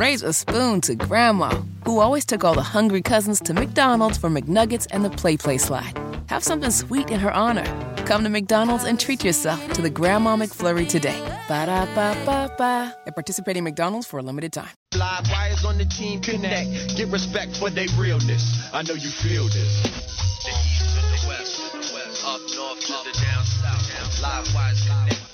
raise 0.00 0.22
a 0.22 0.32
spoon 0.32 0.80
to 0.80 0.94
Grandma, 0.94 1.50
who 1.84 2.00
always 2.00 2.24
took 2.24 2.42
all 2.42 2.54
the 2.54 2.62
hungry 2.62 3.02
cousins 3.02 3.38
to 3.38 3.52
McDonald's 3.52 4.16
for 4.16 4.30
McNuggets 4.30 4.86
and 4.92 5.04
the 5.04 5.10
PlayPlace 5.10 5.60
slide. 5.60 5.92
Have 6.30 6.42
something 6.42 6.70
sweet 6.70 7.10
in 7.10 7.20
her 7.20 7.30
honor. 7.30 7.66
Come 8.06 8.24
to 8.24 8.30
McDonald's 8.30 8.84
and 8.84 8.98
treat 8.98 9.22
yourself 9.22 9.60
to 9.74 9.82
the 9.82 9.90
Grandma 9.90 10.36
McFlurry 10.36 10.88
today. 10.88 11.20
Ba 11.48 11.66
da 11.66 11.84
ba 11.94 12.16
ba 12.24 12.50
ba. 12.56 12.96
At 13.06 13.14
participating 13.14 13.62
McDonald's 13.62 14.06
for 14.06 14.18
a 14.18 14.22
limited 14.22 14.54
time. 14.54 14.72
Live 14.94 15.28
wires 15.30 15.66
on 15.66 15.76
the 15.76 15.84
team 15.84 16.22
connect. 16.22 16.96
Get 16.96 17.08
respect 17.08 17.58
for 17.58 17.68
their 17.68 17.88
realness. 17.98 18.42
I 18.72 18.80
know 18.82 18.94
you 18.94 19.10
feel 19.10 19.44
this. 19.52 19.72
The 19.84 20.52
east 20.64 20.96
to 20.96 21.00
the 21.12 21.20
west, 21.28 22.24
up 22.24 22.40
north 22.56 22.80
to 22.88 22.96
the 23.04 23.12
down 23.20 23.44
south. 23.44 24.22
Live 24.22 24.48
wires 24.54 24.80
connect. 24.88 25.29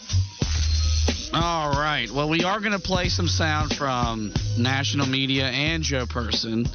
All 1.32 1.70
right. 1.70 2.08
Well, 2.10 2.28
we 2.28 2.44
are 2.44 2.60
going 2.60 2.72
to 2.72 2.78
play 2.78 3.08
some 3.08 3.26
sound 3.28 3.74
from 3.74 4.32
national 4.56 5.06
media 5.06 5.46
and 5.46 5.82
Joe 5.82 6.06
Person. 6.06 6.66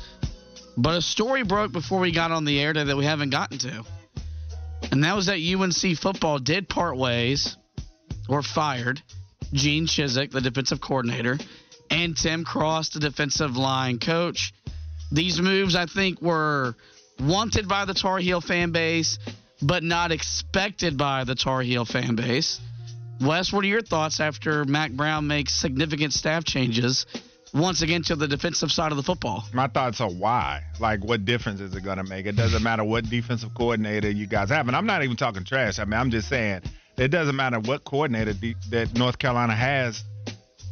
But 0.78 0.98
a 0.98 1.02
story 1.02 1.44
broke 1.44 1.72
before 1.72 2.00
we 2.00 2.12
got 2.12 2.32
on 2.32 2.46
the 2.46 2.60
air 2.60 2.74
today 2.74 2.88
that 2.88 2.98
we 2.98 3.06
haven't 3.06 3.30
gotten 3.30 3.58
to. 3.60 3.84
And 4.92 5.04
that 5.04 5.16
was 5.16 5.28
that 5.28 5.40
UNC 5.40 5.98
football 5.98 6.38
did 6.38 6.68
part 6.68 6.98
ways 6.98 7.56
or 8.28 8.42
fired 8.42 9.02
Gene 9.54 9.88
Chizik, 9.88 10.32
the 10.32 10.42
defensive 10.42 10.82
coordinator, 10.82 11.38
and 11.90 12.16
Tim 12.16 12.44
Cross, 12.44 12.90
the 12.90 13.00
defensive 13.00 13.56
line 13.56 14.00
coach. 14.00 14.54
These 15.12 15.40
moves, 15.40 15.76
I 15.76 15.86
think, 15.86 16.22
were 16.22 16.76
wanted 17.20 17.68
by 17.68 17.86
the 17.86 17.94
Tar 17.94 18.18
Heel 18.18 18.42
fan 18.42 18.72
base, 18.72 19.18
but 19.62 19.84
not 19.84 20.12
expected 20.12 20.98
by 20.98 21.24
the 21.24 21.36
Tar 21.36 21.62
Heel 21.62 21.86
fan 21.86 22.16
base. 22.16 22.60
Wes, 23.22 23.54
what 23.54 23.64
are 23.64 23.68
your 23.68 23.82
thoughts 23.82 24.20
after 24.20 24.66
Mack 24.66 24.92
Brown 24.92 25.28
makes 25.28 25.54
significant 25.54 26.12
staff 26.12 26.44
changes 26.44 27.06
once 27.54 27.84
again 27.84 28.02
to 28.04 28.16
the 28.16 28.28
defensive 28.28 28.72
side 28.72 28.92
of 28.92 28.98
the 28.98 29.04
football? 29.04 29.44
My 29.54 29.68
thoughts 29.68 30.02
are 30.02 30.10
why. 30.10 30.64
Like, 30.80 31.04
what 31.04 31.24
difference 31.24 31.62
is 31.62 31.76
it 31.76 31.84
going 31.84 31.98
to 31.98 32.04
make? 32.04 32.26
It 32.26 32.36
doesn't 32.36 32.64
matter 32.64 32.84
what 32.84 33.08
defensive 33.10 33.54
coordinator 33.54 34.10
you 34.10 34.26
guys 34.26 34.50
have. 34.50 34.68
And 34.68 34.76
I'm 34.76 34.88
not 34.88 35.04
even 35.04 35.18
talking 35.18 35.44
trash. 35.44 35.78
I 35.78 35.86
mean, 35.86 36.00
I'm 36.00 36.10
just 36.10 36.30
saying 36.30 36.62
it 36.98 37.10
doesn't 37.10 37.36
matter 37.36 37.60
what 37.60 37.84
coordinator 37.84 38.34
de- 38.34 38.56
that 38.72 38.96
North 38.96 39.20
Carolina 39.20 39.56
has. 39.56 40.04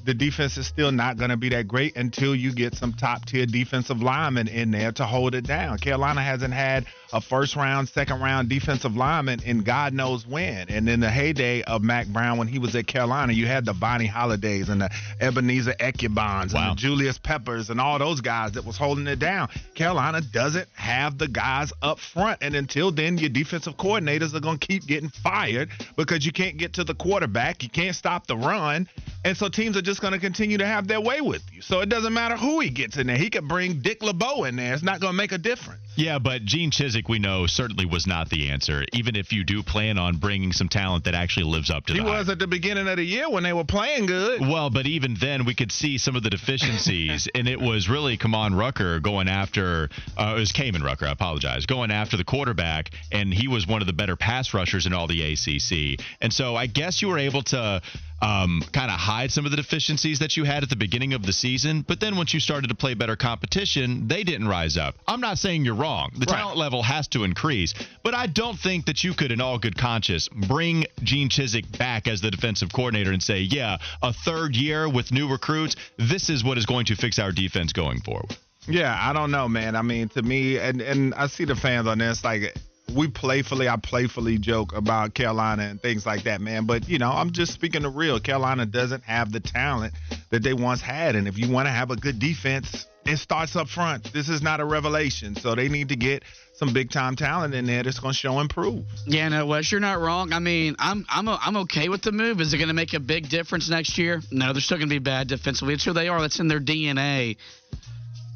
The 0.09 0.15
defense 0.15 0.57
is 0.57 0.65
still 0.65 0.91
not 0.91 1.17
going 1.17 1.29
to 1.29 1.37
be 1.37 1.49
that 1.49 1.67
great 1.67 1.95
until 1.95 2.33
you 2.33 2.51
get 2.51 2.73
some 2.73 2.93
top 2.93 3.25
tier 3.25 3.45
defensive 3.45 4.01
linemen 4.01 4.47
in 4.47 4.71
there 4.71 4.91
to 4.93 5.05
hold 5.05 5.35
it 5.35 5.45
down. 5.45 5.77
Carolina 5.77 6.23
hasn't 6.23 6.51
had 6.51 6.87
a 7.13 7.21
first 7.21 7.55
round, 7.55 7.89
second 7.89 8.19
round 8.19 8.49
defensive 8.49 8.95
lineman 8.95 9.39
in 9.43 9.59
God 9.61 9.93
knows 9.93 10.25
when. 10.25 10.67
And 10.69 10.89
in 10.89 10.99
the 10.99 11.11
heyday 11.11 11.61
of 11.61 11.83
Mack 11.83 12.07
Brown 12.07 12.39
when 12.39 12.47
he 12.47 12.57
was 12.57 12.75
at 12.75 12.87
Carolina, 12.87 13.33
you 13.33 13.45
had 13.45 13.65
the 13.65 13.73
Vonnie 13.73 14.07
Hollidays 14.07 14.69
and 14.69 14.81
the 14.81 14.89
Ebenezer 15.19 15.73
Ekubans 15.73 16.55
Wow. 16.55 16.69
and 16.69 16.77
Julius 16.79 17.19
Peppers 17.19 17.69
and 17.69 17.79
all 17.79 17.99
those 17.99 18.19
guys 18.21 18.53
that 18.53 18.65
was 18.65 18.77
holding 18.77 19.05
it 19.05 19.19
down. 19.19 19.49
Carolina 19.75 20.21
doesn't 20.21 20.67
have 20.73 21.19
the 21.19 21.27
guys 21.27 21.71
up 21.83 21.99
front. 21.99 22.39
And 22.41 22.55
until 22.55 22.89
then, 22.91 23.19
your 23.19 23.29
defensive 23.29 23.77
coordinators 23.77 24.33
are 24.33 24.39
going 24.39 24.57
to 24.57 24.67
keep 24.67 24.87
getting 24.87 25.09
fired 25.09 25.69
because 25.97 26.25
you 26.25 26.31
can't 26.31 26.57
get 26.57 26.73
to 26.73 26.83
the 26.83 26.95
quarterback. 26.95 27.61
You 27.61 27.69
can't 27.69 27.95
stop 27.95 28.25
the 28.25 28.37
run. 28.37 28.87
And 29.25 29.35
so 29.35 29.49
teams 29.49 29.75
are 29.75 29.81
just 29.81 29.98
going 29.99 30.13
to 30.13 30.19
continue 30.19 30.57
to 30.57 30.65
have 30.65 30.87
their 30.87 31.01
way 31.01 31.21
with 31.21 31.43
you. 31.51 31.61
So 31.61 31.81
it 31.81 31.89
doesn't 31.89 32.13
matter 32.13 32.35
who 32.37 32.59
he 32.59 32.69
gets 32.69 32.97
in 32.97 33.07
there. 33.07 33.17
He 33.17 33.29
could 33.29 33.47
bring 33.47 33.81
Dick 33.81 34.01
LeBeau 34.01 34.43
in 34.45 34.55
there. 34.55 34.73
It's 34.73 34.83
not 34.83 34.99
going 34.99 35.13
to 35.13 35.17
make 35.17 35.31
a 35.31 35.37
difference. 35.37 35.81
Yeah, 35.95 36.17
but 36.19 36.45
Gene 36.45 36.71
Chizik, 36.71 37.09
we 37.09 37.19
know, 37.19 37.45
certainly 37.45 37.85
was 37.85 38.07
not 38.07 38.29
the 38.29 38.49
answer. 38.51 38.85
Even 38.93 39.15
if 39.15 39.33
you 39.33 39.43
do 39.43 39.61
plan 39.63 39.97
on 39.97 40.17
bringing 40.17 40.53
some 40.53 40.69
talent 40.69 41.03
that 41.05 41.13
actually 41.13 41.43
lives 41.45 41.69
up 41.69 41.85
to 41.87 41.93
He 41.93 41.99
was 41.99 42.27
hype. 42.27 42.33
at 42.33 42.39
the 42.39 42.47
beginning 42.47 42.87
of 42.87 42.95
the 42.97 43.03
year 43.03 43.29
when 43.29 43.43
they 43.43 43.51
were 43.53 43.65
playing 43.65 44.05
good. 44.05 44.39
Well, 44.41 44.69
but 44.69 44.85
even 44.85 45.15
then, 45.15 45.43
we 45.45 45.53
could 45.55 45.71
see 45.71 45.97
some 45.97 46.15
of 46.15 46.23
the 46.23 46.29
deficiencies, 46.29 47.27
and 47.35 47.47
it 47.47 47.59
was 47.59 47.89
really 47.89 48.17
Kamon 48.17 48.57
Rucker 48.57 48.99
going 48.99 49.27
after. 49.27 49.89
Uh, 50.17 50.35
it 50.37 50.39
was 50.39 50.51
Kaimon 50.51 50.83
Rucker. 50.83 51.05
I 51.05 51.11
apologize, 51.11 51.65
going 51.65 51.91
after 51.91 52.15
the 52.17 52.23
quarterback, 52.23 52.91
and 53.11 53.33
he 53.33 53.47
was 53.47 53.67
one 53.67 53.81
of 53.81 53.87
the 53.87 53.93
better 53.93 54.15
pass 54.15 54.53
rushers 54.53 54.85
in 54.85 54.93
all 54.93 55.07
the 55.07 55.21
ACC. 55.33 55.99
And 56.21 56.31
so, 56.31 56.55
I 56.55 56.67
guess 56.67 57.01
you 57.01 57.09
were 57.09 57.19
able 57.19 57.41
to 57.43 57.81
um, 58.21 58.61
kind 58.73 58.91
of 58.91 58.99
hide 58.99 59.31
some 59.31 59.45
of 59.45 59.51
the 59.51 59.57
deficiencies 59.57 60.19
that 60.19 60.37
you 60.37 60.43
had 60.43 60.63
at 60.63 60.69
the 60.69 60.75
beginning 60.75 61.13
of 61.13 61.25
the 61.25 61.33
season. 61.33 61.83
But 61.87 61.99
then, 61.99 62.17
once 62.17 62.33
you 62.33 62.39
started 62.39 62.67
to 62.69 62.75
play 62.75 62.93
better 62.93 63.15
competition, 63.15 64.07
they 64.07 64.23
didn't 64.23 64.47
rise 64.47 64.77
up. 64.77 64.95
I'm 65.07 65.21
not 65.21 65.37
saying 65.37 65.65
you're 65.65 65.75
wrong. 65.75 66.11
The 66.15 66.25
Right. 66.25 66.39
talent 66.39 66.57
level 66.57 66.83
has 66.83 67.07
to 67.09 67.23
increase, 67.23 67.73
but 68.03 68.13
I 68.13 68.27
don't 68.27 68.59
think 68.59 68.85
that 68.85 69.03
you 69.03 69.13
could, 69.13 69.31
in 69.31 69.41
all 69.41 69.57
good 69.57 69.77
conscience, 69.77 70.27
bring 70.27 70.85
Gene 71.03 71.29
Chizik 71.29 71.77
back 71.77 72.07
as 72.07 72.21
the 72.21 72.31
defensive 72.31 72.71
coordinator 72.73 73.11
and 73.11 73.21
say, 73.23 73.41
yeah, 73.41 73.77
a 74.01 74.13
third 74.13 74.55
year 74.55 74.89
with 74.89 75.11
new 75.11 75.29
recruits, 75.29 75.75
this 75.97 76.29
is 76.29 76.43
what 76.43 76.57
is 76.57 76.65
going 76.65 76.85
to 76.87 76.95
fix 76.95 77.19
our 77.19 77.31
defense 77.31 77.73
going 77.73 77.99
forward. 78.01 78.35
Yeah, 78.67 78.95
I 78.99 79.13
don't 79.13 79.31
know, 79.31 79.47
man. 79.47 79.75
I 79.75 79.81
mean, 79.81 80.09
to 80.09 80.21
me, 80.21 80.57
and 80.57 80.81
and 80.81 81.13
I 81.15 81.27
see 81.27 81.45
the 81.45 81.55
fans 81.55 81.87
on 81.87 81.97
this 81.99 82.23
like. 82.23 82.55
We 82.95 83.07
playfully, 83.07 83.67
I 83.67 83.77
playfully 83.77 84.37
joke 84.37 84.75
about 84.75 85.13
Carolina 85.13 85.63
and 85.63 85.81
things 85.81 86.05
like 86.05 86.23
that, 86.23 86.41
man. 86.41 86.65
But 86.65 86.89
you 86.89 86.97
know, 86.97 87.11
I'm 87.11 87.31
just 87.31 87.53
speaking 87.53 87.83
the 87.83 87.89
real. 87.89 88.19
Carolina 88.19 88.65
doesn't 88.65 89.03
have 89.03 89.31
the 89.31 89.39
talent 89.39 89.93
that 90.31 90.43
they 90.43 90.53
once 90.53 90.81
had, 90.81 91.15
and 91.15 91.27
if 91.27 91.37
you 91.37 91.51
want 91.51 91.67
to 91.67 91.71
have 91.71 91.91
a 91.91 91.95
good 91.95 92.19
defense, 92.19 92.87
it 93.05 93.17
starts 93.17 93.55
up 93.55 93.67
front. 93.67 94.11
This 94.13 94.29
is 94.29 94.41
not 94.41 94.59
a 94.59 94.65
revelation, 94.65 95.35
so 95.35 95.55
they 95.55 95.67
need 95.67 95.89
to 95.89 95.95
get 95.95 96.23
some 96.53 96.73
big 96.73 96.91
time 96.91 97.15
talent 97.15 97.53
in 97.53 97.65
there 97.65 97.83
that's 97.83 97.99
going 97.99 98.13
to 98.13 98.17
show 98.17 98.37
and 98.39 98.49
prove. 98.49 98.85
Yeah, 99.05 99.29
no, 99.29 99.45
Wes, 99.45 99.71
you're 99.71 99.81
not 99.81 99.99
wrong. 99.99 100.33
I 100.33 100.39
mean, 100.39 100.75
I'm 100.77 101.05
I'm 101.09 101.27
I'm 101.27 101.57
okay 101.57 101.89
with 101.89 102.01
the 102.01 102.11
move. 102.11 102.41
Is 102.41 102.53
it 102.53 102.57
going 102.57 102.67
to 102.67 102.73
make 102.73 102.93
a 102.93 102.99
big 102.99 103.29
difference 103.29 103.69
next 103.69 103.97
year? 103.97 104.21
No, 104.31 104.53
they're 104.53 104.61
still 104.61 104.77
going 104.77 104.89
to 104.89 104.95
be 104.95 104.99
bad 104.99 105.27
defensively. 105.27 105.73
It's 105.73 105.85
who 105.85 105.93
they 105.93 106.07
are. 106.07 106.21
That's 106.21 106.39
in 106.39 106.47
their 106.47 106.59
DNA 106.59 107.37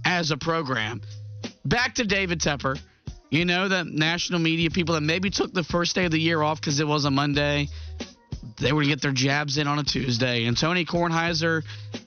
as 0.05 0.31
a 0.31 0.37
program. 0.37 1.01
Back 1.65 1.95
to 1.95 2.05
David 2.05 2.39
Tepper. 2.39 2.79
You 3.33 3.45
know, 3.45 3.67
the 3.67 3.83
national 3.83 4.37
media 4.37 4.69
people 4.69 4.93
that 4.93 5.01
maybe 5.01 5.31
took 5.31 5.51
the 5.51 5.63
first 5.63 5.95
day 5.95 6.05
of 6.05 6.11
the 6.11 6.19
year 6.19 6.43
off 6.43 6.61
because 6.61 6.79
it 6.79 6.85
was 6.85 7.05
a 7.05 7.09
Monday. 7.09 7.67
They 8.59 8.71
were 8.71 8.83
to 8.83 8.87
get 8.87 9.01
their 9.01 9.11
jabs 9.11 9.57
in 9.57 9.65
on 9.65 9.79
a 9.79 9.83
Tuesday. 9.83 10.45
And 10.45 10.55
Tony 10.55 10.85
Kornheiser 10.85 11.63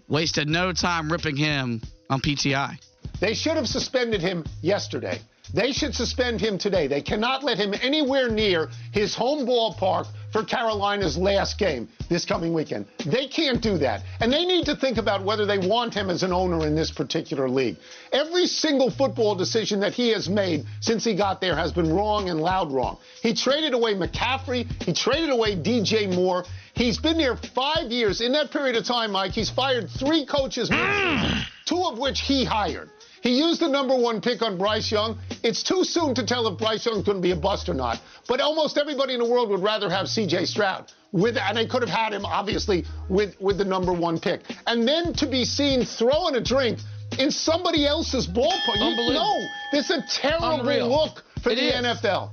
wasted 0.06 0.48
no 0.48 0.72
time 0.72 1.10
ripping 1.10 1.36
him 1.36 1.82
on 2.08 2.20
PTI. 2.20 2.78
They 3.18 3.34
should 3.34 3.56
have 3.56 3.66
suspended 3.66 4.20
him 4.20 4.44
yesterday. 4.62 5.18
They 5.52 5.72
should 5.72 5.96
suspend 5.96 6.40
him 6.40 6.58
today. 6.58 6.86
They 6.86 7.02
cannot 7.02 7.42
let 7.42 7.58
him 7.58 7.74
anywhere 7.82 8.28
near 8.28 8.70
his 8.92 9.16
home 9.16 9.48
ballpark 9.48 10.06
for 10.32 10.44
Carolina's 10.44 11.16
last 11.16 11.58
game 11.58 11.88
this 12.08 12.24
coming 12.24 12.52
weekend. 12.52 12.86
They 13.04 13.26
can't 13.26 13.60
do 13.60 13.78
that. 13.78 14.02
And 14.20 14.32
they 14.32 14.44
need 14.44 14.66
to 14.66 14.76
think 14.76 14.98
about 14.98 15.24
whether 15.24 15.46
they 15.46 15.58
want 15.58 15.94
him 15.94 16.10
as 16.10 16.22
an 16.22 16.32
owner 16.32 16.66
in 16.66 16.74
this 16.74 16.90
particular 16.90 17.48
league. 17.48 17.76
Every 18.12 18.46
single 18.46 18.90
football 18.90 19.34
decision 19.34 19.80
that 19.80 19.92
he 19.94 20.10
has 20.10 20.28
made 20.28 20.64
since 20.80 21.04
he 21.04 21.14
got 21.14 21.40
there 21.40 21.56
has 21.56 21.72
been 21.72 21.92
wrong 21.92 22.28
and 22.28 22.40
loud 22.40 22.72
wrong. 22.72 22.98
He 23.22 23.34
traded 23.34 23.74
away 23.74 23.94
McCaffrey, 23.94 24.70
he 24.82 24.92
traded 24.92 25.30
away 25.30 25.56
DJ 25.56 26.12
Moore. 26.12 26.44
He's 26.74 26.98
been 26.98 27.16
there 27.16 27.36
five 27.36 27.90
years. 27.90 28.20
In 28.20 28.32
that 28.32 28.50
period 28.50 28.76
of 28.76 28.84
time, 28.84 29.12
Mike, 29.12 29.32
he's 29.32 29.48
fired 29.48 29.88
three 29.88 30.26
coaches, 30.26 30.68
mm. 30.68 31.42
two 31.64 31.82
of 31.84 31.98
which 31.98 32.20
he 32.20 32.44
hired. 32.44 32.90
He 33.26 33.38
used 33.38 33.60
the 33.60 33.66
number 33.66 33.96
one 33.96 34.20
pick 34.20 34.40
on 34.40 34.56
Bryce 34.56 34.92
Young. 34.92 35.18
It's 35.42 35.64
too 35.64 35.82
soon 35.82 36.14
to 36.14 36.24
tell 36.24 36.46
if 36.46 36.58
Bryce 36.58 36.86
Young's 36.86 37.02
going 37.04 37.18
to 37.18 37.22
be 37.22 37.32
a 37.32 37.36
bust 37.36 37.68
or 37.68 37.74
not. 37.74 38.00
But 38.28 38.40
almost 38.40 38.78
everybody 38.78 39.14
in 39.14 39.18
the 39.18 39.28
world 39.28 39.48
would 39.50 39.64
rather 39.64 39.90
have 39.90 40.08
C.J. 40.08 40.44
Stroud 40.44 40.92
with, 41.10 41.36
and 41.36 41.56
they 41.56 41.66
could 41.66 41.82
have 41.82 41.90
had 41.90 42.12
him 42.12 42.24
obviously 42.24 42.84
with 43.08 43.34
with 43.40 43.58
the 43.58 43.64
number 43.64 43.92
one 43.92 44.20
pick. 44.20 44.42
And 44.68 44.86
then 44.86 45.12
to 45.14 45.26
be 45.26 45.44
seen 45.44 45.84
throwing 45.84 46.36
a 46.36 46.40
drink 46.40 46.78
in 47.18 47.32
somebody 47.32 47.84
else's 47.84 48.28
ballpark. 48.28 48.76
You 48.76 48.84
Unbelievable. 48.84 49.14
know, 49.14 49.46
this 49.72 49.90
is 49.90 49.96
a 49.98 50.04
terrible 50.08 50.60
Unreal. 50.60 50.88
look 50.88 51.24
for 51.42 51.50
It 51.50 51.56
the 51.56 51.76
is. 51.78 51.98
NFL. 51.98 52.30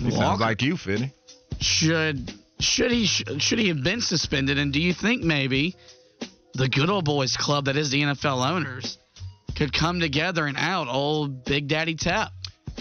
He 0.00 0.10
sounds 0.10 0.40
like 0.40 0.60
you, 0.60 0.76
Fitty. 0.76 1.10
should 1.60 2.30
should 2.60 2.90
he 2.90 3.06
should 3.06 3.58
he 3.58 3.68
have 3.68 3.82
been 3.82 4.02
suspended? 4.02 4.58
And 4.58 4.70
do 4.70 4.82
you 4.82 4.92
think 4.92 5.22
maybe 5.22 5.76
the 6.52 6.68
good 6.68 6.90
old 6.90 7.06
boys 7.06 7.38
club 7.38 7.64
that 7.64 7.76
is 7.78 7.90
the 7.90 8.02
NFL 8.02 8.46
owners 8.50 8.98
could 9.54 9.72
come 9.72 10.00
together 10.00 10.46
and 10.46 10.56
out 10.56 10.88
old 10.88 11.44
Big 11.44 11.68
Daddy 11.68 11.94
Tap? 11.94 12.32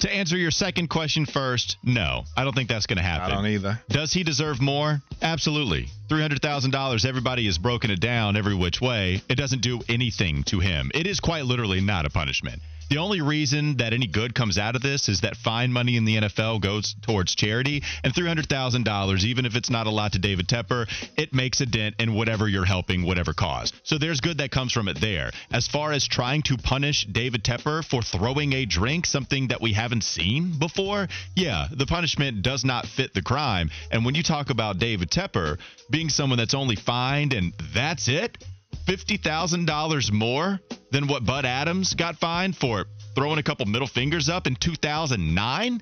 To 0.02 0.12
answer 0.12 0.36
your 0.36 0.52
second 0.52 0.88
question 0.88 1.26
first, 1.26 1.78
no, 1.84 2.24
I 2.36 2.44
don't 2.44 2.56
think 2.56 2.68
that's 2.68 2.88
going 2.88 2.98
to 2.98 3.04
happen. 3.04 3.32
I 3.32 3.36
don't 3.36 3.46
either. 3.46 3.80
Does 3.90 4.12
he 4.12 4.24
deserve 4.24 4.60
more? 4.60 5.02
Absolutely. 5.22 5.88
$300,000, 6.10 7.06
everybody 7.06 7.46
has 7.46 7.58
broken 7.60 7.92
it 7.92 8.00
down 8.00 8.36
every 8.36 8.56
which 8.56 8.82
way. 8.82 9.22
It 9.30 9.36
doesn't 9.36 9.62
do 9.62 9.82
anything 9.88 10.44
to 10.46 10.60
him. 10.60 10.92
It 10.96 11.06
is 11.06 11.20
quite 11.20 11.46
literally 11.46 11.80
not 11.80 12.06
a 12.06 12.10
punishment. 12.10 12.62
The 12.90 12.98
only 12.98 13.22
reason 13.22 13.78
that 13.78 13.94
any 13.94 14.08
good 14.08 14.36
comes 14.36 14.58
out 14.58 14.76
of 14.76 14.82
this 14.82 15.10
is 15.10 15.22
that 15.22 15.36
fine 15.36 15.72
money 15.72 15.98
in 15.98 16.06
the 16.06 16.18
NFL 16.18 16.62
goes 16.62 16.96
towards 17.02 17.36
charity, 17.36 17.84
and 18.04 18.14
$300,000, 18.14 19.24
even 19.24 19.46
if 19.46 19.56
it's 19.56 19.70
not 19.70 19.88
a 19.88 19.92
lot 19.92 20.14
to 20.14 20.20
David 20.20 20.48
Tepper, 20.48 20.88
it 21.18 21.34
makes 21.34 21.62
a 21.62 21.66
dent 21.66 21.96
in 22.00 22.14
whatever 22.14 22.48
you're 22.48 22.66
helping, 22.66 23.04
whatever 23.04 23.34
cause. 23.34 23.74
So 23.84 23.98
there's 23.98 24.22
good 24.22 24.38
that 24.38 24.52
comes 24.52 24.74
from 24.74 24.88
it 24.88 25.00
there. 25.00 25.32
As 25.52 25.68
far 25.68 25.92
as 25.92 26.08
trying 26.08 26.44
to 26.44 26.58
punish 26.58 27.06
David 27.06 27.44
Tepper 27.44 27.84
for 27.84 28.02
throwing 28.02 28.54
a 28.54 28.66
drink, 28.66 29.06
something 29.06 29.48
that 29.48 29.62
we 29.62 29.74
haven't 29.74 30.04
seen 30.04 30.58
before, 30.60 31.08
yeah, 31.36 31.68
the 31.72 31.86
punishment 31.86 32.42
does 32.42 32.64
not 32.64 32.86
fit 32.86 33.14
the 33.14 33.22
crime. 33.22 33.70
And 33.92 34.06
when 34.06 34.16
you 34.16 34.24
talk 34.24 34.50
about 34.50 34.78
David 34.78 35.10
Tepper 35.10 35.58
being 35.90 36.10
someone 36.10 36.38
that's 36.38 36.54
only 36.54 36.76
fined 36.76 37.34
and 37.34 37.54
that's 37.74 38.08
it, 38.08 38.38
$50,000 38.86 40.12
more 40.12 40.60
than 40.92 41.08
what 41.08 41.26
Bud 41.26 41.46
Adams 41.46 41.94
got 41.94 42.18
fined 42.18 42.56
for 42.56 42.86
throwing 43.16 43.40
a 43.40 43.44
couple 43.44 43.66
middle 43.66 43.88
fingers 43.88 44.30
up 44.30 44.48
in 44.48 44.56
2009? 44.56 45.82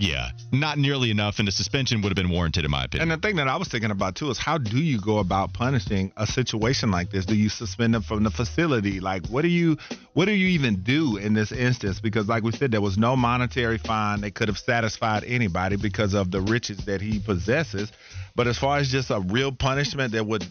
Yeah, 0.00 0.30
not 0.52 0.78
nearly 0.78 1.10
enough, 1.10 1.40
and 1.40 1.48
a 1.48 1.50
suspension 1.50 2.02
would 2.02 2.10
have 2.10 2.16
been 2.16 2.30
warranted, 2.30 2.64
in 2.64 2.70
my 2.70 2.84
opinion. 2.84 3.10
And 3.10 3.20
the 3.20 3.26
thing 3.26 3.34
that 3.36 3.48
I 3.48 3.56
was 3.56 3.66
thinking 3.66 3.90
about 3.90 4.14
too 4.14 4.30
is 4.30 4.38
how 4.38 4.56
do 4.56 4.78
you 4.78 5.00
go 5.00 5.18
about 5.18 5.52
punishing 5.52 6.12
a 6.16 6.24
situation 6.24 6.92
like 6.92 7.10
this? 7.10 7.26
Do 7.26 7.34
you 7.34 7.48
suspend 7.48 7.94
them 7.94 8.02
from 8.02 8.22
the 8.22 8.30
facility? 8.30 9.00
Like, 9.00 9.26
what 9.26 9.42
do 9.42 9.48
you, 9.48 9.76
what 10.12 10.26
do 10.26 10.32
you 10.32 10.46
even 10.50 10.82
do 10.82 11.16
in 11.16 11.34
this 11.34 11.50
instance? 11.50 11.98
Because, 11.98 12.28
like 12.28 12.44
we 12.44 12.52
said, 12.52 12.70
there 12.70 12.80
was 12.80 12.96
no 12.96 13.16
monetary 13.16 13.78
fine 13.78 14.20
that 14.20 14.36
could 14.36 14.46
have 14.46 14.58
satisfied 14.58 15.24
anybody 15.24 15.74
because 15.74 16.14
of 16.14 16.30
the 16.30 16.42
riches 16.42 16.78
that 16.84 17.00
he 17.00 17.18
possesses. 17.18 17.90
But 18.36 18.46
as 18.46 18.56
far 18.56 18.78
as 18.78 18.92
just 18.92 19.10
a 19.10 19.18
real 19.18 19.50
punishment 19.50 20.12
that 20.12 20.24
would 20.24 20.46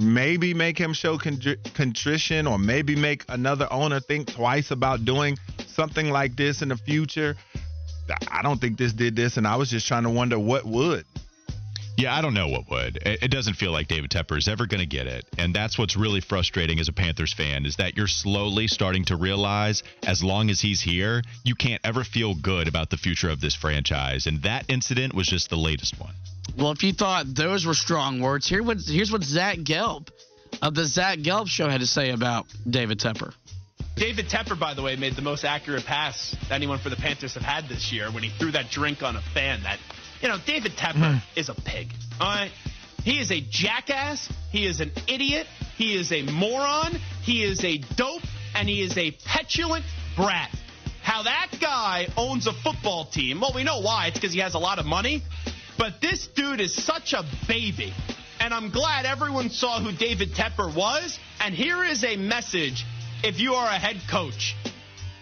maybe 0.00 0.54
make 0.54 0.78
him 0.78 0.92
show 0.92 1.18
contri- 1.18 1.62
contrition 1.74 2.46
or 2.46 2.58
maybe 2.58 2.96
make 2.96 3.24
another 3.28 3.68
owner 3.70 4.00
think 4.00 4.32
twice 4.32 4.70
about 4.70 5.04
doing 5.04 5.36
something 5.66 6.10
like 6.10 6.36
this 6.36 6.62
in 6.62 6.68
the 6.68 6.76
future. 6.76 7.36
I 8.30 8.42
don't 8.42 8.60
think 8.60 8.78
this 8.78 8.92
did 8.92 9.14
this, 9.14 9.36
and 9.36 9.46
I 9.46 9.56
was 9.56 9.70
just 9.70 9.86
trying 9.86 10.02
to 10.04 10.10
wonder 10.10 10.38
what 10.38 10.64
would. 10.64 11.04
Yeah, 12.00 12.16
I 12.16 12.22
don't 12.22 12.32
know 12.32 12.48
what 12.48 12.70
would. 12.70 12.96
It 12.96 13.24
it 13.24 13.30
doesn't 13.30 13.54
feel 13.54 13.72
like 13.72 13.88
David 13.88 14.10
Tepper 14.10 14.38
is 14.38 14.48
ever 14.48 14.66
going 14.66 14.80
to 14.80 14.86
get 14.86 15.06
it. 15.06 15.26
And 15.36 15.54
that's 15.54 15.78
what's 15.78 15.96
really 15.96 16.22
frustrating 16.22 16.80
as 16.80 16.88
a 16.88 16.94
Panthers 16.94 17.32
fan 17.32 17.66
is 17.66 17.76
that 17.76 17.94
you're 17.94 18.06
slowly 18.06 18.68
starting 18.68 19.04
to 19.06 19.16
realize 19.16 19.82
as 20.06 20.24
long 20.24 20.48
as 20.48 20.60
he's 20.60 20.80
here, 20.80 21.22
you 21.44 21.54
can't 21.54 21.80
ever 21.84 22.02
feel 22.02 22.34
good 22.34 22.68
about 22.68 22.88
the 22.88 22.96
future 22.96 23.28
of 23.28 23.40
this 23.42 23.54
franchise. 23.54 24.26
And 24.26 24.42
that 24.44 24.64
incident 24.68 25.14
was 25.14 25.26
just 25.26 25.50
the 25.50 25.56
latest 25.56 26.00
one. 26.00 26.14
Well, 26.56 26.72
if 26.72 26.82
you 26.82 26.94
thought 26.94 27.26
those 27.34 27.66
were 27.66 27.74
strong 27.74 28.20
words, 28.20 28.48
here 28.48 28.62
what, 28.62 28.78
here's 28.86 29.12
what 29.12 29.22
Zach 29.22 29.58
Gelb 29.58 30.08
of 30.62 30.74
the 30.74 30.86
Zach 30.86 31.18
Gelb 31.18 31.48
show 31.48 31.68
had 31.68 31.80
to 31.80 31.86
say 31.86 32.10
about 32.10 32.46
David 32.68 32.98
Tepper. 32.98 33.34
David 33.96 34.28
Tepper, 34.30 34.58
by 34.58 34.72
the 34.72 34.82
way, 34.82 34.96
made 34.96 35.16
the 35.16 35.22
most 35.22 35.44
accurate 35.44 35.84
pass 35.84 36.34
anyone 36.50 36.78
for 36.78 36.88
the 36.88 36.96
Panthers 36.96 37.34
have 37.34 37.42
had 37.42 37.68
this 37.68 37.92
year 37.92 38.10
when 38.10 38.22
he 38.22 38.30
threw 38.30 38.52
that 38.52 38.70
drink 38.70 39.02
on 39.02 39.16
a 39.16 39.20
fan. 39.34 39.62
That, 39.64 39.78
you 40.20 40.28
know, 40.28 40.38
David 40.46 40.72
Tepper 40.72 41.20
hmm. 41.20 41.38
is 41.38 41.48
a 41.48 41.54
pig. 41.54 41.88
All 42.20 42.28
right. 42.28 42.50
He 43.04 43.18
is 43.18 43.30
a 43.30 43.40
jackass. 43.40 44.30
He 44.50 44.66
is 44.66 44.80
an 44.80 44.92
idiot. 45.08 45.46
He 45.76 45.96
is 45.96 46.12
a 46.12 46.22
moron. 46.22 46.94
He 47.22 47.42
is 47.42 47.64
a 47.64 47.78
dope. 47.96 48.22
And 48.54 48.68
he 48.68 48.82
is 48.82 48.96
a 48.98 49.12
petulant 49.24 49.84
brat. 50.16 50.50
How 51.02 51.22
that 51.22 51.48
guy 51.60 52.08
owns 52.16 52.46
a 52.46 52.52
football 52.52 53.06
team, 53.06 53.40
well, 53.40 53.52
we 53.54 53.64
know 53.64 53.80
why. 53.80 54.08
It's 54.08 54.18
because 54.18 54.34
he 54.34 54.40
has 54.40 54.54
a 54.54 54.58
lot 54.58 54.78
of 54.78 54.86
money. 54.86 55.22
But 55.78 56.00
this 56.02 56.28
dude 56.28 56.60
is 56.60 56.74
such 56.74 57.14
a 57.14 57.24
baby. 57.48 57.94
And 58.38 58.52
I'm 58.52 58.70
glad 58.70 59.06
everyone 59.06 59.48
saw 59.48 59.80
who 59.80 59.92
David 59.92 60.34
Tepper 60.34 60.74
was. 60.74 61.18
And 61.40 61.54
here 61.54 61.82
is 61.82 62.04
a 62.04 62.16
message 62.16 62.84
if 63.22 63.40
you 63.40 63.54
are 63.54 63.66
a 63.66 63.78
head 63.78 63.96
coach. 64.10 64.54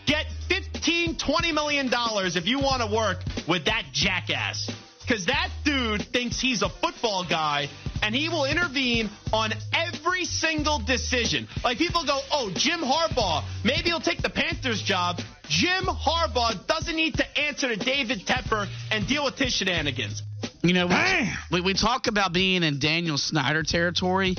Get 0.06 0.26
15, 0.48 1.16
20 1.16 1.52
million 1.52 1.90
dollars 1.90 2.36
if 2.36 2.46
you 2.46 2.58
want 2.58 2.82
to 2.82 2.92
work 2.92 3.18
with 3.46 3.66
that 3.66 3.84
jackass. 3.92 4.70
Because 5.08 5.24
that 5.26 5.48
dude 5.64 6.02
thinks 6.02 6.38
he's 6.38 6.60
a 6.60 6.68
football 6.68 7.24
guy 7.24 7.68
and 8.02 8.14
he 8.14 8.28
will 8.28 8.44
intervene 8.44 9.08
on 9.32 9.52
every 9.72 10.26
single 10.26 10.78
decision. 10.80 11.48
Like 11.64 11.78
people 11.78 12.04
go, 12.04 12.20
oh, 12.30 12.50
Jim 12.54 12.80
Harbaugh, 12.80 13.42
maybe 13.64 13.88
he'll 13.88 14.00
take 14.00 14.20
the 14.20 14.28
Panthers 14.28 14.82
job. 14.82 15.18
Jim 15.48 15.84
Harbaugh 15.84 16.66
doesn't 16.66 16.94
need 16.94 17.14
to 17.14 17.40
answer 17.40 17.74
to 17.74 17.76
David 17.76 18.26
Tepper 18.26 18.68
and 18.90 19.06
deal 19.08 19.24
with 19.24 19.38
his 19.38 19.54
shenanigans. 19.54 20.22
You 20.62 20.74
know, 20.74 20.86
we, 20.86 21.30
we, 21.50 21.60
we 21.62 21.74
talk 21.74 22.06
about 22.06 22.34
being 22.34 22.62
in 22.62 22.78
Daniel 22.78 23.16
Snyder 23.16 23.62
territory, 23.62 24.36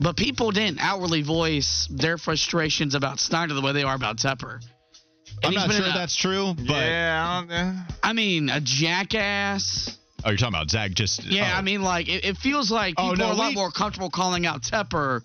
but 0.00 0.16
people 0.16 0.52
didn't 0.52 0.78
outwardly 0.80 1.20
voice 1.22 1.86
their 1.90 2.16
frustrations 2.16 2.94
about 2.94 3.20
Snyder 3.20 3.52
the 3.52 3.60
way 3.60 3.72
they 3.72 3.82
are 3.82 3.94
about 3.94 4.16
Tepper. 4.16 4.60
And 5.42 5.54
I'm 5.58 5.68
not 5.68 5.70
sure 5.70 5.84
in 5.84 5.90
a- 5.90 5.94
that's 5.94 6.16
true, 6.16 6.54
but 6.56 6.64
yeah, 6.72 7.42
I 7.46 7.46
don't, 7.46 7.86
I 8.02 8.12
mean, 8.14 8.48
a 8.48 8.60
jackass. 8.60 9.97
Oh, 10.24 10.30
you're 10.30 10.36
talking 10.38 10.54
about 10.54 10.70
Zach 10.70 10.92
just 10.92 11.24
Yeah, 11.24 11.52
oh. 11.54 11.58
I 11.58 11.62
mean, 11.62 11.82
like 11.82 12.08
it, 12.08 12.24
it 12.24 12.36
feels 12.36 12.70
like 12.70 12.94
Oh, 12.96 13.10
people 13.10 13.16
no, 13.16 13.26
are 13.26 13.32
a 13.32 13.36
lot 13.36 13.48
we- 13.50 13.54
more 13.54 13.70
comfortable 13.70 14.10
calling 14.10 14.46
out 14.46 14.62
Tepper 14.62 15.22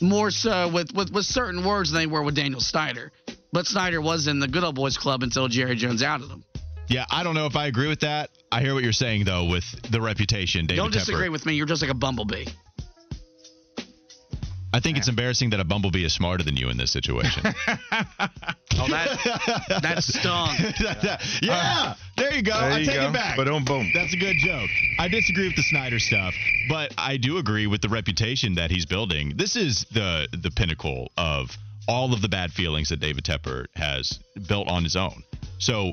more 0.00 0.30
so 0.30 0.68
with, 0.68 0.94
with, 0.94 1.10
with 1.12 1.26
certain 1.26 1.64
words 1.64 1.90
than 1.90 2.00
they 2.00 2.06
were 2.06 2.22
with 2.22 2.34
Daniel 2.34 2.60
Snyder. 2.60 3.12
But 3.52 3.66
Snyder 3.66 4.00
was 4.00 4.26
in 4.28 4.38
the 4.40 4.48
good 4.48 4.64
old 4.64 4.74
boys 4.76 4.96
club 4.96 5.22
until 5.22 5.46
Jerry 5.48 5.76
Jones 5.76 6.02
outed 6.02 6.30
him. 6.30 6.44
Yeah, 6.88 7.04
I 7.10 7.22
don't 7.22 7.34
know 7.34 7.46
if 7.46 7.54
I 7.54 7.66
agree 7.66 7.88
with 7.88 8.00
that. 8.00 8.30
I 8.50 8.60
hear 8.62 8.74
what 8.74 8.82
you're 8.82 8.92
saying 8.92 9.24
though 9.24 9.44
with 9.44 9.64
the 9.90 10.00
reputation, 10.00 10.66
David 10.66 10.76
Don't 10.82 10.92
disagree 10.92 11.28
Tepper. 11.28 11.32
with 11.32 11.46
me. 11.46 11.54
You're 11.54 11.66
just 11.66 11.82
like 11.82 11.90
a 11.90 11.94
bumblebee. 11.94 12.46
I 14.72 14.78
think 14.80 14.96
it's 14.98 15.08
embarrassing 15.08 15.50
that 15.50 15.58
a 15.60 15.64
bumblebee 15.64 16.04
is 16.04 16.12
smarter 16.14 16.44
than 16.44 16.56
you 16.56 16.68
in 16.70 16.76
this 16.76 16.92
situation. 16.92 17.42
Oh, 18.80 18.88
that 18.88 19.82
that 19.82 20.02
stung. 20.04 20.56
yeah, 21.42 21.94
there 22.16 22.34
you 22.34 22.42
go. 22.42 22.52
There 22.52 22.70
I 22.72 22.78
you 22.78 22.86
take 22.86 22.94
go. 22.96 23.08
it 23.08 23.12
back. 23.12 23.36
Ba-dum, 23.36 23.64
boom. 23.64 23.90
That's 23.94 24.12
a 24.14 24.16
good 24.16 24.36
joke. 24.38 24.70
I 24.98 25.08
disagree 25.08 25.46
with 25.48 25.56
the 25.56 25.62
Snyder 25.62 25.98
stuff, 25.98 26.34
but 26.68 26.92
I 26.96 27.16
do 27.16 27.38
agree 27.38 27.66
with 27.66 27.80
the 27.82 27.88
reputation 27.88 28.54
that 28.54 28.70
he's 28.70 28.86
building. 28.86 29.34
This 29.36 29.56
is 29.56 29.84
the 29.92 30.28
the 30.32 30.50
pinnacle 30.50 31.10
of 31.16 31.50
all 31.88 32.12
of 32.14 32.22
the 32.22 32.28
bad 32.28 32.52
feelings 32.52 32.88
that 32.90 33.00
David 33.00 33.24
Tepper 33.24 33.66
has 33.74 34.18
built 34.48 34.68
on 34.68 34.84
his 34.84 34.96
own. 34.96 35.22
So 35.58 35.92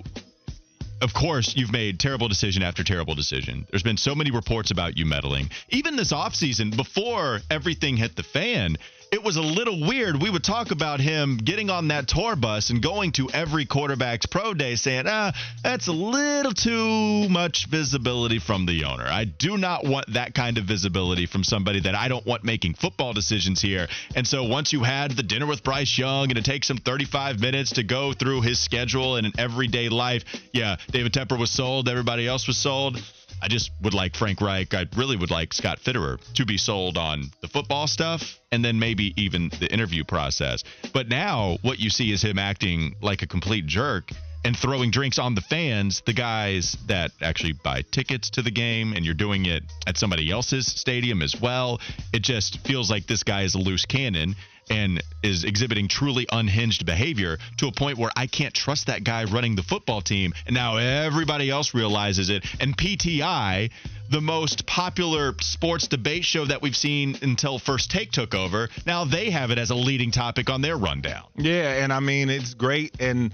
of 1.01 1.13
course, 1.13 1.55
you've 1.55 1.71
made 1.71 1.99
terrible 1.99 2.27
decision 2.27 2.63
after 2.63 2.83
terrible 2.83 3.13
decision. 3.13 3.67
There's 3.69 3.83
been 3.83 3.97
so 3.97 4.15
many 4.15 4.31
reports 4.31 4.71
about 4.71 4.97
you 4.97 5.05
meddling. 5.05 5.49
Even 5.69 5.95
this 5.95 6.11
offseason, 6.11 6.75
before 6.75 7.39
everything 7.51 7.97
hit 7.97 8.15
the 8.15 8.23
fan, 8.23 8.77
it 9.11 9.23
was 9.23 9.37
a 9.37 9.41
little 9.41 9.87
weird. 9.87 10.21
We 10.21 10.29
would 10.29 10.43
talk 10.43 10.71
about 10.71 10.99
him 10.99 11.37
getting 11.37 11.69
on 11.69 11.89
that 11.89 12.07
tour 12.07 12.35
bus 12.35 12.69
and 12.69 12.81
going 12.81 13.13
to 13.13 13.29
every 13.29 13.65
quarterback's 13.65 14.25
pro 14.25 14.53
day 14.53 14.75
saying, 14.75 15.05
ah, 15.07 15.33
that's 15.63 15.87
a 15.87 15.93
little 15.93 16.53
too 16.53 17.29
much 17.29 17.67
visibility 17.67 18.39
from 18.39 18.65
the 18.65 18.83
owner. 18.83 19.05
I 19.05 19.25
do 19.25 19.57
not 19.57 19.85
want 19.85 20.13
that 20.13 20.33
kind 20.33 20.57
of 20.57 20.65
visibility 20.65 21.25
from 21.25 21.43
somebody 21.43 21.81
that 21.81 21.95
I 21.95 22.07
don't 22.07 22.25
want 22.25 22.43
making 22.43 22.73
football 22.73 23.13
decisions 23.13 23.61
here. 23.61 23.87
And 24.15 24.27
so 24.27 24.43
once 24.43 24.73
you 24.73 24.83
had 24.83 25.11
the 25.11 25.23
dinner 25.23 25.45
with 25.45 25.63
Bryce 25.63 25.97
Young 25.97 26.29
and 26.29 26.37
it 26.37 26.45
takes 26.45 26.69
him 26.69 26.77
35 26.77 27.39
minutes 27.39 27.71
to 27.73 27.83
go 27.83 28.13
through 28.13 28.41
his 28.41 28.59
schedule 28.59 29.15
and 29.15 29.27
an 29.27 29.33
everyday 29.37 29.89
life, 29.89 30.23
yeah, 30.51 30.77
David 30.91 31.13
Tepper 31.13 31.39
was 31.39 31.51
sold, 31.51 31.87
everybody 31.87 32.27
else 32.27 32.47
was 32.47 32.57
sold. 32.57 33.01
I 33.41 33.47
just 33.47 33.71
would 33.81 33.93
like 33.93 34.15
Frank 34.15 34.41
Reich. 34.41 34.73
I 34.73 34.85
really 34.95 35.15
would 35.15 35.31
like 35.31 35.53
Scott 35.53 35.79
Fitterer 35.79 36.19
to 36.33 36.45
be 36.45 36.57
sold 36.57 36.97
on 36.97 37.31
the 37.41 37.47
football 37.47 37.87
stuff 37.87 38.39
and 38.51 38.63
then 38.63 38.79
maybe 38.79 39.13
even 39.21 39.49
the 39.59 39.71
interview 39.71 40.03
process. 40.03 40.63
But 40.93 41.07
now 41.07 41.57
what 41.61 41.79
you 41.79 41.89
see 41.89 42.11
is 42.11 42.23
him 42.23 42.39
acting 42.39 42.95
like 43.01 43.21
a 43.21 43.27
complete 43.27 43.65
jerk 43.65 44.11
and 44.47 44.57
throwing 44.57 44.89
drinks 44.91 45.19
on 45.19 45.35
the 45.35 45.41
fans, 45.41 46.01
the 46.05 46.13
guys 46.13 46.77
that 46.87 47.11
actually 47.21 47.51
buy 47.51 47.81
tickets 47.91 48.29
to 48.29 48.41
the 48.41 48.49
game, 48.49 48.93
and 48.93 49.03
you're 49.03 49.13
doing 49.13 49.45
it 49.45 49.61
at 49.85 49.97
somebody 49.97 50.31
else's 50.31 50.65
stadium 50.65 51.21
as 51.21 51.35
well. 51.41 51.81
It 52.13 52.21
just 52.21 52.65
feels 52.65 52.89
like 52.89 53.07
this 53.07 53.23
guy 53.23 53.41
is 53.41 53.55
a 53.55 53.57
loose 53.57 53.85
cannon 53.85 54.37
and 54.69 55.03
is 55.21 55.43
exhibiting 55.43 55.89
truly 55.89 56.25
unhinged 56.31 56.85
behavior 56.85 57.39
to 57.57 57.67
a 57.67 57.73
point 57.73 57.97
where 57.97 58.09
I 58.15 58.27
can't 58.27 58.53
trust 58.53 58.87
that 58.87 59.03
guy 59.03 59.25
running 59.25 59.57
the 59.57 59.63
football 59.63 59.99
team. 59.99 60.31
And 60.45 60.53
now 60.53 60.77
everybody 60.77 61.49
else 61.49 61.73
realizes 61.73 62.29
it. 62.29 62.45
And 62.61 62.77
PTI, 62.77 63.69
the 64.09 64.21
most 64.21 64.65
popular 64.65 65.35
sports 65.41 65.89
debate 65.89 66.23
show 66.23 66.45
that 66.45 66.61
we've 66.61 66.75
seen 66.75 67.17
until 67.21 67.59
First 67.59 67.91
Take 67.91 68.11
took 68.11 68.33
over, 68.33 68.69
now 68.85 69.03
they 69.03 69.29
have 69.29 69.51
it 69.51 69.57
as 69.57 69.71
a 69.71 69.75
leading 69.75 70.11
topic 70.11 70.49
on 70.49 70.61
their 70.61 70.77
rundown. 70.77 71.25
Yeah, 71.35 71.83
and 71.83 71.91
I 71.91 71.99
mean 71.99 72.29
it's 72.29 72.53
great. 72.53 73.01
And 73.01 73.33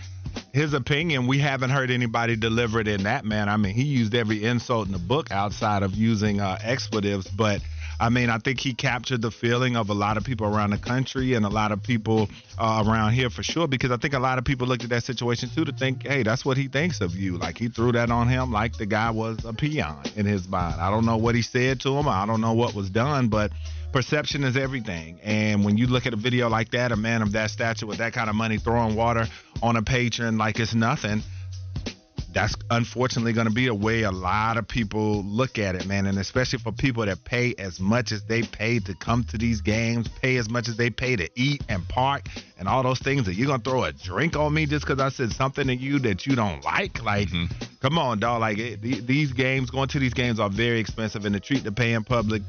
his 0.54 0.74
opinion, 0.74 1.28
we 1.28 1.40
haven't 1.40 1.70
heard 1.70 1.92
anybody 1.92 2.36
deliver 2.36 2.80
it 2.80 2.88
in 2.88 3.04
that 3.04 3.26
man. 3.26 3.50
I 3.50 3.58
mean, 3.58 3.74
he 3.74 3.84
used 3.84 4.16
every 4.16 4.44
insult 4.44 4.88
in 4.88 4.94
the 4.94 5.00
book 5.00 5.32
outside 5.32 5.84
of 5.84 5.94
using 5.94 6.40
uh, 6.40 6.58
expletives, 6.62 7.28
but. 7.28 7.62
I 8.00 8.10
mean, 8.10 8.30
I 8.30 8.38
think 8.40 8.60
he 8.60 8.74
captured 8.74 9.22
the 9.22 9.32
feeling 9.32 9.78
of 9.78 9.90
a 9.90 9.94
lot 9.94 10.18
of 10.18 10.26
people 10.26 10.48
around 10.48 10.72
the 10.72 10.78
country 10.78 11.36
and 11.36 11.46
a 11.46 11.50
lot 11.50 11.72
of 11.72 11.84
people 11.84 12.28
uh, 12.58 12.84
around 12.86 13.14
here 13.14 13.30
for 13.30 13.44
sure. 13.44 13.68
Because 13.68 13.92
I 13.92 13.98
think 13.98 14.14
a 14.14 14.20
lot 14.20 14.38
of 14.38 14.44
people 14.44 14.68
looked 14.68 14.84
at 14.84 14.90
that 14.90 15.04
situation 15.04 15.50
too 15.56 15.64
to 15.64 15.72
think, 15.72 16.06
hey, 16.06 16.24
that's 16.24 16.44
what 16.44 16.58
he 16.58 16.68
thinks 16.68 17.00
of 17.00 17.16
you. 17.16 17.38
Like 17.38 17.58
he 17.58 17.70
threw 17.70 17.92
that 17.94 18.10
on 18.10 18.28
him 18.28 18.52
like 18.52 18.76
the 18.78 18.88
guy 18.88 19.12
was 19.12 19.46
a 19.46 19.54
peon 19.54 20.04
in 20.18 20.26
his 20.26 20.48
mind. 20.48 20.82
I 20.82 20.90
don't 20.90 21.06
know 21.06 21.18
what 21.18 21.36
he 21.36 21.42
said 21.42 21.80
to 21.82 21.96
him. 21.98 22.08
I 22.08 22.26
don't 22.26 22.42
know 22.42 22.54
what 22.54 22.74
was 22.74 22.90
done, 22.90 23.30
but 23.30 23.52
perception 23.94 24.44
is 24.44 24.58
everything. 24.58 25.20
And 25.24 25.64
when 25.64 25.78
you 25.78 25.88
look 25.88 26.06
at 26.06 26.14
a 26.14 26.18
video 26.18 26.50
like 26.50 26.72
that, 26.72 26.92
a 26.92 26.98
man 26.98 27.22
of 27.22 27.32
that 27.34 27.52
stature 27.52 27.86
with 27.86 28.00
that 28.00 28.12
kind 28.12 28.30
of 28.30 28.36
money 28.36 28.58
throwing 28.58 28.96
water 28.96 29.28
on 29.62 29.78
a 29.78 29.84
patron 29.84 30.38
like 30.38 30.60
it's 30.60 30.74
nothing, 30.74 31.22
that's 32.34 32.56
unfortunately 32.72 33.32
going 33.32 33.48
to 33.48 33.54
be 33.54 33.68
the 33.68 33.76
way 33.76 34.02
a 34.02 34.12
lot 34.12 34.58
of 34.58 34.68
people 34.68 35.24
look 35.24 35.60
at 35.60 35.76
it, 35.76 35.86
man. 35.86 36.08
And 36.08 36.18
especially 36.18 36.58
for 36.58 36.72
people 36.72 37.06
that 37.06 37.24
pay 37.24 37.54
as 37.60 37.80
much 37.80 38.12
as 38.12 38.24
they 38.24 38.42
pay 38.42 38.80
to 38.80 38.96
come 38.96 39.24
to 39.26 39.38
these 39.38 39.62
games, 39.62 40.08
pay 40.22 40.38
as 40.38 40.50
much 40.50 40.68
as 40.68 40.76
they 40.76 40.90
pay 40.90 41.16
to 41.16 41.30
eat 41.36 41.64
and 41.70 41.88
park 41.88 42.24
and 42.58 42.68
all 42.68 42.82
those 42.82 43.00
things, 43.00 43.28
that 43.28 43.36
you're 43.36 43.48
going 43.48 43.62
to 43.62 43.70
throw 43.70 43.84
a 43.84 43.94
drink 43.94 44.36
on 44.36 44.52
me 44.54 44.66
just 44.66 44.86
because 44.86 45.00
I 45.00 45.10
said 45.10 45.32
something 45.32 45.68
to 45.68 45.76
you 45.76 46.00
that 46.00 46.26
you 46.26 46.36
don't 46.36 46.66
like. 46.66 47.04
Like, 47.04 47.30
mm-hmm. 47.30 47.54
come 47.80 48.00
on, 48.00 48.20
dog. 48.20 48.42
Like, 48.42 48.58
it, 48.58 48.82
the- 48.82 49.02
these 49.02 49.32
games, 49.32 49.70
going 49.70 49.90
to 49.90 50.00
these 50.00 50.16
games 50.16 50.40
are 50.40 50.50
very 50.50 50.80
expensive, 50.80 51.26
and 51.26 51.34
to 51.36 51.40
treat 51.40 51.64
the 51.64 51.72
paying 51.72 52.04
public 52.04 52.42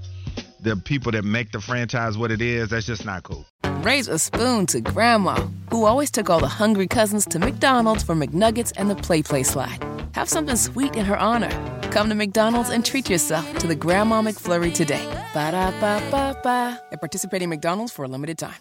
the 0.65 0.77
people 0.77 1.13
that 1.13 1.25
make 1.25 1.53
the 1.53 1.61
franchise 1.61 2.17
what 2.19 2.31
it 2.33 2.41
is, 2.41 2.71
that's 2.71 2.87
just 2.87 3.05
not 3.05 3.23
cool. 3.23 3.47
Raise 3.83 4.09
a 4.09 4.19
spoon 4.19 4.67
to 4.67 4.81
Grandma, 4.81 5.47
who 5.71 5.85
always 5.85 6.11
took 6.11 6.31
all 6.31 6.41
the 6.41 6.49
hungry 6.49 6.87
cousins 6.87 7.27
to 7.27 7.39
McDonald's 7.39 8.03
for 8.03 8.15
McNuggets 8.15 8.73
and 8.77 8.91
the 8.91 8.95
PlayPlace 8.95 9.47
slide. 9.47 9.85
Have 10.13 10.29
something 10.29 10.57
sweet 10.57 10.97
in 10.97 11.05
her 11.05 11.19
honor. 11.19 11.51
Come 11.91 12.09
to 12.09 12.15
McDonald's 12.15 12.71
and 12.71 12.85
treat 12.85 13.11
yourself 13.11 13.59
to 13.59 13.67
the 13.67 13.77
Grandma 13.77 14.23
McFlurry 14.23 14.73
today. 14.73 15.05
Ba 15.35 15.51
da 15.53 15.71
ba 15.81 16.01
ba 16.11 16.39
ba. 16.43 16.81
At 16.93 17.01
participating 17.01 17.51
McDonald's 17.51 17.93
for 17.93 18.05
a 18.05 18.09
limited 18.09 18.39
time. 18.39 18.55